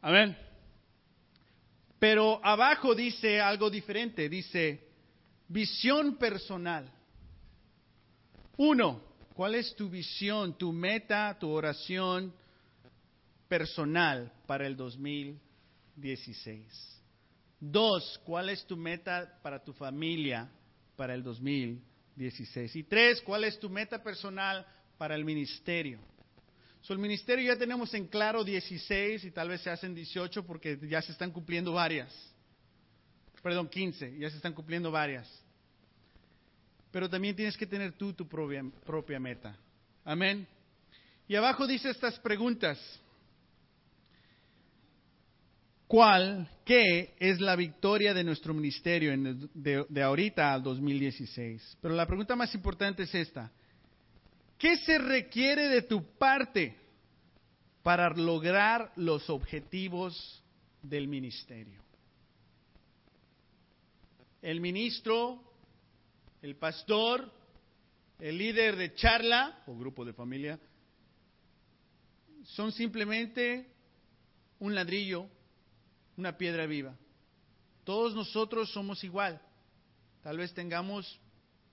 [0.00, 0.34] Amén.
[1.98, 4.88] Pero abajo dice algo diferente, dice
[5.48, 6.90] visión personal.
[8.56, 9.02] Uno,
[9.36, 12.32] ¿cuál es tu visión, tu meta, tu oración
[13.48, 17.02] personal para el 2016?
[17.60, 20.48] Dos, ¿cuál es tu meta para tu familia
[20.96, 22.74] para el 2016?
[22.76, 25.98] Y tres, ¿cuál es tu meta personal para el ministerio?
[26.80, 30.78] So, el ministerio ya tenemos en claro 16 y tal vez se hacen 18 porque
[30.88, 32.10] ya se están cumpliendo varias.
[33.42, 35.28] Perdón, 15, ya se están cumpliendo varias.
[36.96, 39.54] Pero también tienes que tener tú tu propia, propia meta.
[40.02, 40.48] Amén.
[41.28, 42.78] Y abajo dice estas preguntas.
[45.86, 49.14] cuál, qué es la victoria de nuestro ministerio
[49.52, 51.76] de, de ahorita al 2016.
[51.82, 53.52] Pero la pregunta más importante es esta.
[54.56, 56.78] ¿Qué se requiere de tu parte
[57.82, 60.42] para lograr los objetivos
[60.80, 61.82] del ministerio?
[64.40, 65.45] El ministro,
[66.42, 67.30] el pastor,
[68.18, 70.58] el líder de charla o grupo de familia,
[72.44, 73.66] son simplemente
[74.58, 75.28] un ladrillo,
[76.16, 76.96] una piedra viva.
[77.84, 79.40] Todos nosotros somos igual.
[80.22, 81.20] Tal vez tengamos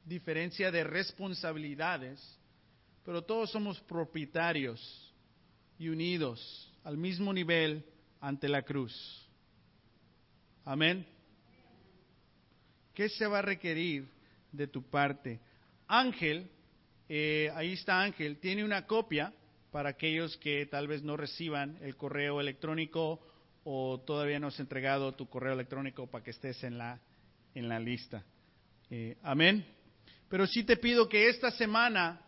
[0.06, 2.20] diferencia de responsabilidades,
[3.06, 5.14] pero todos somos propietarios
[5.80, 7.86] y unidos al mismo nivel
[8.20, 9.28] ante la cruz.
[10.66, 11.06] Amén.
[12.94, 14.13] ¿Qué se va a requerir
[14.54, 15.42] de tu parte?
[15.88, 16.50] Ángel,
[17.10, 19.34] eh, ahí está Ángel, tiene una copia
[19.72, 23.20] para aquellos que tal vez no reciban el correo electrónico
[23.64, 27.00] o todavía no has entregado tu correo electrónico para que estés en la,
[27.56, 28.24] en la lista.
[28.90, 29.66] Eh, amén.
[30.30, 32.22] Pero sí te pido que esta semana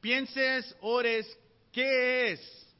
[0.00, 1.26] pienses, ores,
[1.72, 2.74] ¿qué es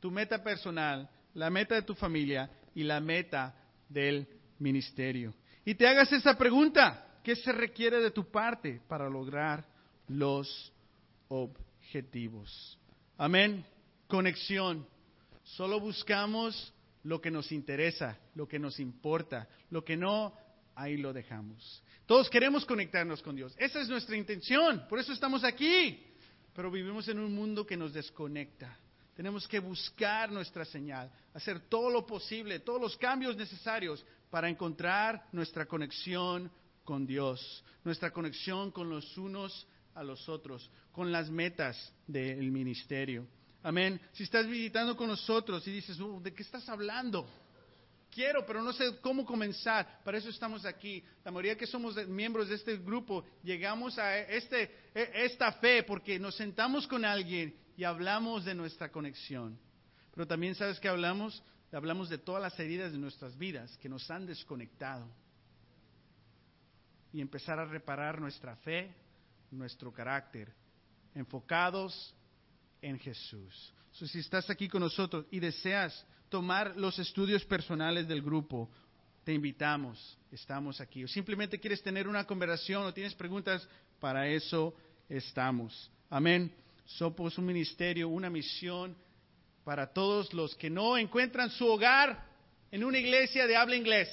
[0.00, 3.54] tu meta personal, la meta de tu familia y la meta
[3.88, 4.26] del
[4.58, 5.34] ministerio?
[5.64, 9.64] Y te hagas esa pregunta, ¿qué se requiere de tu parte para lograr
[10.08, 10.72] los
[11.28, 12.78] objetivos?
[13.16, 13.64] Amén.
[14.08, 14.86] Conexión.
[15.44, 16.72] Solo buscamos
[17.04, 20.34] lo que nos interesa, lo que nos importa, lo que no,
[20.74, 21.82] ahí lo dejamos.
[22.06, 23.54] Todos queremos conectarnos con Dios.
[23.58, 26.06] Esa es nuestra intención, por eso estamos aquí.
[26.54, 28.76] Pero vivimos en un mundo que nos desconecta.
[29.14, 35.26] Tenemos que buscar nuestra señal, hacer todo lo posible, todos los cambios necesarios para encontrar
[35.32, 36.50] nuestra conexión
[36.84, 43.26] con Dios, nuestra conexión con los unos a los otros, con las metas del ministerio.
[43.62, 44.00] Amén.
[44.12, 47.28] Si estás visitando con nosotros y dices, uh, ¿de qué estás hablando?
[48.10, 50.02] Quiero, pero no sé cómo comenzar.
[50.04, 51.02] Para eso estamos aquí.
[51.24, 54.64] La mayoría que somos miembros de este grupo llegamos a este,
[54.94, 59.58] e, esta fe porque nos sentamos con alguien y hablamos de nuestra conexión.
[60.12, 61.42] Pero también sabes que hablamos,
[61.72, 65.08] hablamos de todas las heridas de nuestras vidas que nos han desconectado.
[67.12, 68.94] Y empezar a reparar nuestra fe,
[69.50, 70.52] nuestro carácter,
[71.14, 72.14] enfocados
[72.80, 73.72] en Jesús.
[73.92, 78.70] si estás aquí con nosotros y deseas tomar los estudios personales del grupo,
[79.24, 81.04] te invitamos, estamos aquí.
[81.04, 83.68] O simplemente quieres tener una conversación o tienes preguntas,
[84.00, 84.74] para eso
[85.08, 85.90] estamos.
[86.10, 86.52] Amén.
[86.84, 88.96] Somos un ministerio, una misión
[89.64, 92.26] para todos los que no encuentran su hogar
[92.70, 94.08] en una iglesia de habla inglés.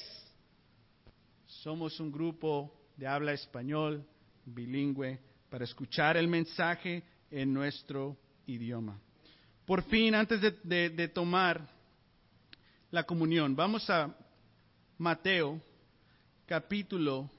[1.48, 4.06] Somos un grupo de habla español,
[4.44, 5.18] bilingüe,
[5.50, 9.00] para escuchar el mensaje en nuestro idioma.
[9.66, 11.66] Por fin, antes de, tomar
[12.92, 14.14] la comunión, vamos a
[14.98, 15.62] Mateo
[16.46, 17.30] capítulo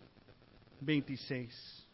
[0.80, 1.86] 26.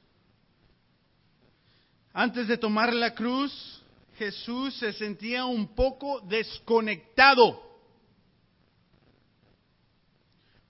[2.12, 3.82] Antes de tomar la cruz,
[4.16, 7.60] Jesús se sentía un poco desconectado.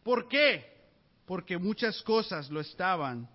[0.02, 0.75] ¿Por qué?
[1.26, 3.28] Porque muchas cosas lo estaban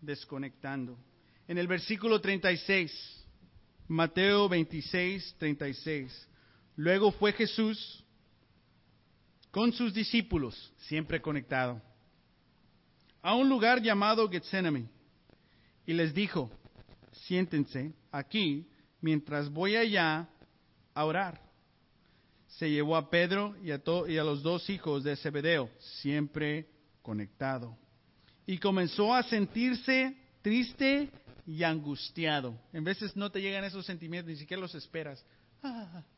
[0.00, 0.98] desconectando.
[1.46, 3.20] En el versículo 36,
[3.88, 6.28] Mateo 26, 36,
[6.76, 8.04] luego fue Jesús
[9.50, 11.82] con sus discípulos, siempre conectado,
[13.20, 14.88] a un lugar llamado Getsemaní
[15.86, 16.50] y les dijo,
[17.26, 18.66] siéntense aquí
[19.00, 20.28] mientras voy allá
[20.94, 21.40] a orar.
[22.46, 25.68] Se llevó a Pedro y a, y a los dos hijos de Zebedeo,
[26.00, 26.69] siempre
[27.02, 27.76] conectado.
[28.46, 31.10] Y comenzó a sentirse triste
[31.46, 32.58] y angustiado.
[32.72, 35.24] En veces no te llegan esos sentimientos, ni siquiera los esperas.
[35.62, 36.02] Ah.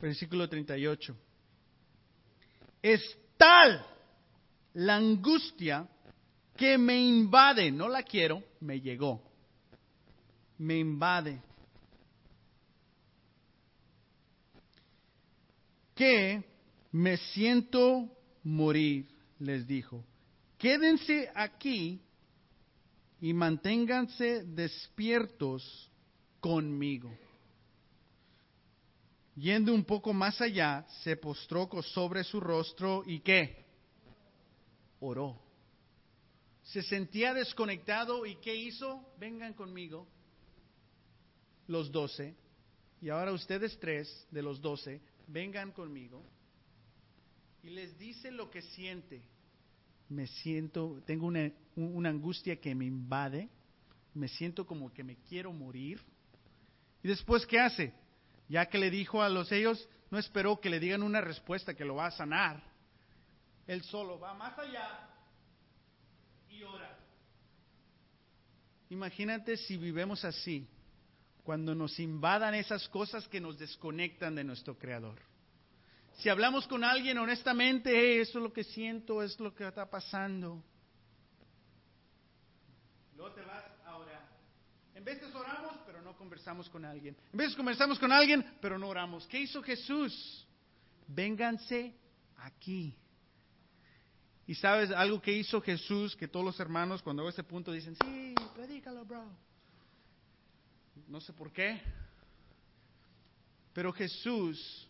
[0.00, 1.16] Versículo 38.
[2.82, 3.84] Es tal
[4.74, 5.88] la angustia
[6.56, 9.22] que me invade, no la quiero, me llegó,
[10.58, 11.40] me invade.
[15.94, 16.44] Que
[16.92, 18.17] me siento
[18.48, 20.04] morir, les dijo.
[20.58, 22.00] Quédense aquí
[23.20, 25.90] y manténganse despiertos
[26.40, 27.10] conmigo.
[29.36, 33.64] Yendo un poco más allá, se postró sobre su rostro y qué?
[35.00, 35.48] Oró
[36.72, 39.02] se sentía desconectado y ¿qué hizo?
[39.18, 40.06] Vengan conmigo,
[41.66, 42.36] los doce,
[43.00, 46.22] y ahora ustedes tres de los doce, vengan conmigo,
[47.62, 49.22] y les dice lo que siente.
[50.08, 53.48] Me siento, tengo una, una angustia que me invade,
[54.14, 56.00] me siento como que me quiero morir.
[57.02, 57.92] Y después, ¿qué hace?
[58.48, 61.84] Ya que le dijo a los ellos, no esperó que le digan una respuesta que
[61.84, 62.62] lo va a sanar.
[63.66, 65.10] Él solo va más allá
[66.48, 66.98] y ora.
[68.88, 70.66] Imagínate si vivemos así,
[71.44, 75.20] cuando nos invadan esas cosas que nos desconectan de nuestro Creador.
[76.18, 80.64] Si hablamos con alguien honestamente, eso es lo que siento, es lo que está pasando.
[83.16, 84.28] Luego te vas a orar.
[84.96, 87.16] En veces oramos, pero no conversamos con alguien.
[87.32, 89.28] En veces conversamos con alguien, pero no oramos.
[89.28, 90.44] ¿Qué hizo Jesús?
[91.06, 91.94] Vénganse
[92.38, 92.96] aquí.
[94.44, 97.94] Y sabes algo que hizo Jesús, que todos los hermanos cuando a ese punto dicen,
[97.94, 99.24] sí, predícalo, bro.
[101.06, 101.80] No sé por qué.
[103.72, 104.87] Pero Jesús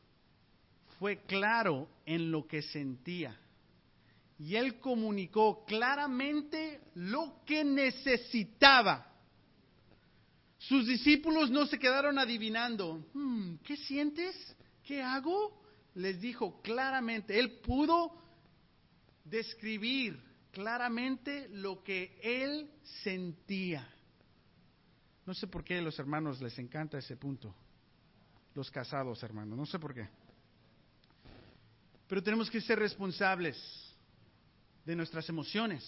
[0.99, 3.39] fue claro en lo que sentía.
[4.39, 9.05] Y él comunicó claramente lo que necesitaba.
[10.59, 13.05] Sus discípulos no se quedaron adivinando.
[13.15, 14.57] Hmm, ¿Qué sientes?
[14.85, 15.61] ¿Qué hago?
[15.95, 17.39] Les dijo claramente.
[17.39, 18.13] Él pudo
[19.25, 20.21] describir
[20.53, 22.71] claramente lo que él
[23.03, 23.89] sentía.
[25.27, 27.55] No sé por qué a los hermanos les encanta ese punto.
[28.55, 30.09] Los casados, hermanos, no sé por qué.
[32.09, 33.57] Pero tenemos que ser responsables
[34.85, 35.85] de nuestras emociones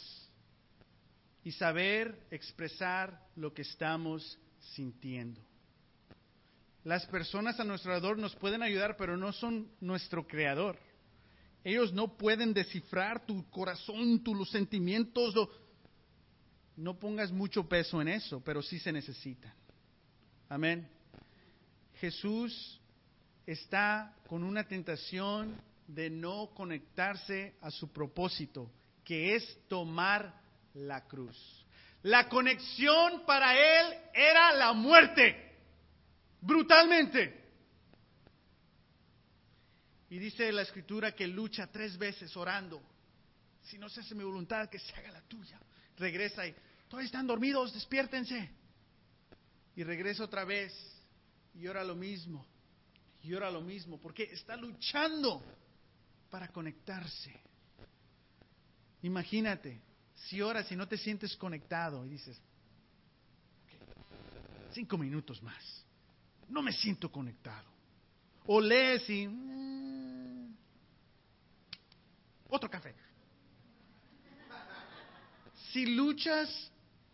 [1.43, 4.39] y saber expresar lo que estamos
[4.75, 5.41] sintiendo.
[6.85, 10.79] Las personas a nuestro alrededor nos pueden ayudar, pero no son nuestro creador.
[11.65, 15.35] Ellos no pueden descifrar tu corazón, tus sentimientos.
[16.77, 19.53] No pongas mucho peso en eso, pero sí se necesitan.
[20.49, 20.89] Amén.
[21.97, 22.81] Jesús
[23.47, 25.55] está con una tentación
[25.95, 28.71] de no conectarse a su propósito,
[29.05, 30.41] que es tomar
[30.75, 31.37] la cruz.
[32.03, 35.59] La conexión para él era la muerte,
[36.41, 37.39] brutalmente.
[40.09, 42.81] Y dice la escritura que lucha tres veces orando.
[43.63, 45.61] Si no se hace mi voluntad, que se haga la tuya.
[45.99, 46.55] Regresa y,
[46.89, 48.51] todos están dormidos, despiértense.
[49.77, 50.73] Y regresa otra vez
[51.55, 52.47] y ora lo mismo.
[53.23, 55.43] Y ora lo mismo, porque está luchando
[56.31, 57.35] para conectarse.
[59.03, 59.81] Imagínate,
[60.15, 62.41] si oras y no te sientes conectado y dices,
[64.71, 65.85] cinco minutos más,
[66.49, 67.69] no me siento conectado.
[68.47, 69.29] O lees y
[72.49, 72.95] otro café.
[75.73, 76.71] Si luchas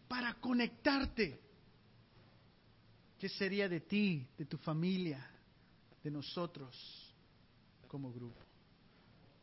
[0.09, 1.39] para conectarte,
[3.19, 5.31] ¿qué sería de ti, de tu familia,
[6.03, 7.15] de nosotros
[7.87, 8.46] como grupo?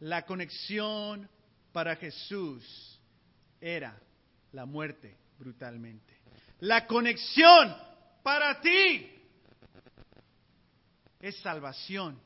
[0.04, 1.30] La conexión
[1.72, 3.00] para Jesús
[3.62, 3.98] era
[4.52, 6.20] la muerte brutalmente.
[6.60, 7.74] La conexión
[8.22, 9.10] para ti
[11.22, 12.20] es salvación.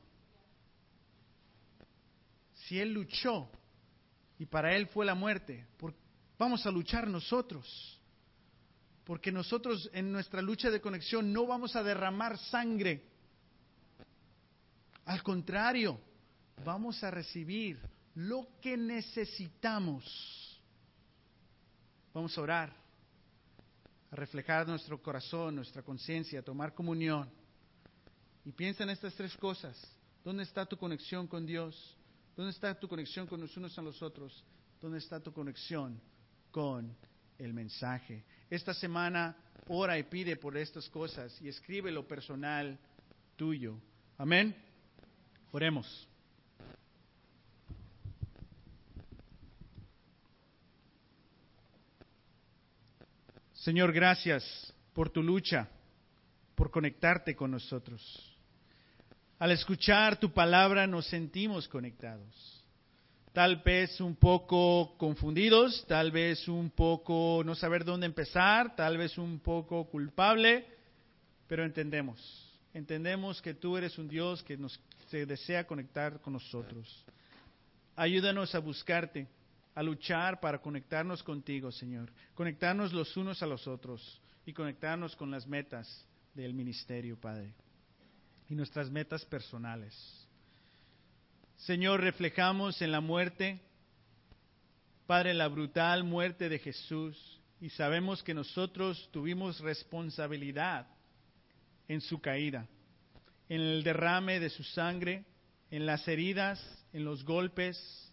[2.56, 3.48] Si Él luchó
[4.40, 5.68] y para Él fue la muerte,
[6.40, 8.02] vamos a luchar nosotros.
[9.04, 13.04] Porque nosotros en nuestra lucha de conexión no vamos a derramar sangre.
[15.06, 16.02] Al contrario,
[16.64, 17.80] vamos a recibir
[18.16, 20.04] lo que necesitamos.
[22.14, 22.74] Vamos a orar,
[24.12, 27.30] a reflejar nuestro corazón, nuestra conciencia, a tomar comunión.
[28.44, 29.78] Y piensa en estas tres cosas.
[30.24, 31.96] ¿Dónde está tu conexión con Dios?
[32.36, 34.44] ¿Dónde está tu conexión con los unos a los otros?
[34.82, 36.00] ¿Dónde está tu conexión
[36.52, 36.96] con
[37.38, 38.24] el mensaje?
[38.50, 39.36] Esta semana
[39.68, 42.80] ora y pide por estas cosas y escribe lo personal
[43.36, 43.80] tuyo.
[44.18, 44.56] Amén.
[45.52, 46.08] Oremos.
[53.68, 55.68] Señor, gracias por tu lucha,
[56.56, 58.02] por conectarte con nosotros.
[59.40, 62.64] Al escuchar tu palabra nos sentimos conectados.
[63.34, 69.18] Tal vez un poco confundidos, tal vez un poco no saber dónde empezar, tal vez
[69.18, 70.66] un poco culpable,
[71.46, 72.18] pero entendemos.
[72.74, 77.04] Entendemos que tú eres un Dios que nos se desea conectar con nosotros.
[77.98, 79.28] Ayúdanos a buscarte,
[79.78, 82.12] a luchar para conectarnos contigo, Señor.
[82.34, 86.04] Conectarnos los unos a los otros y conectarnos con las metas
[86.34, 87.54] del ministerio, Padre
[88.50, 89.94] y nuestras metas personales.
[91.58, 93.60] Señor, reflejamos en la muerte,
[95.06, 100.88] Padre, la brutal muerte de Jesús y sabemos que nosotros tuvimos responsabilidad
[101.88, 102.66] en su caída,
[103.48, 105.24] en el derrame de su sangre,
[105.70, 106.60] en las heridas,
[106.94, 108.07] en los golpes,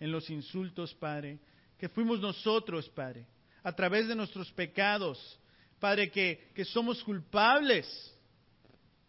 [0.00, 1.38] en los insultos, Padre,
[1.78, 3.26] que fuimos nosotros, Padre,
[3.62, 5.38] a través de nuestros pecados,
[5.78, 7.86] Padre, que, que somos culpables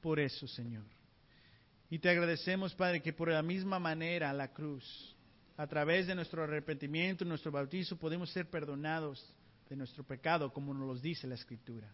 [0.02, 0.84] por eso, Señor.
[1.90, 5.16] Y te agradecemos, Padre, que por la misma manera la cruz,
[5.58, 9.24] a través de nuestro arrepentimiento, nuestro bautizo, podemos ser perdonados
[9.70, 11.88] de nuestro pecado, como nos lo dice la Escritura.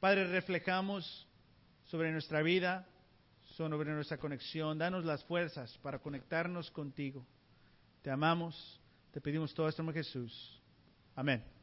[0.00, 1.26] Padre, reflejamos
[1.86, 2.86] sobre nuestra vida,
[3.56, 4.78] sobre nuestra conexión.
[4.78, 7.26] Danos las fuerzas para conectarnos contigo.
[8.02, 8.80] Te amamos,
[9.10, 10.62] te pedimos todo esto en Jesús.
[11.14, 11.57] Amén.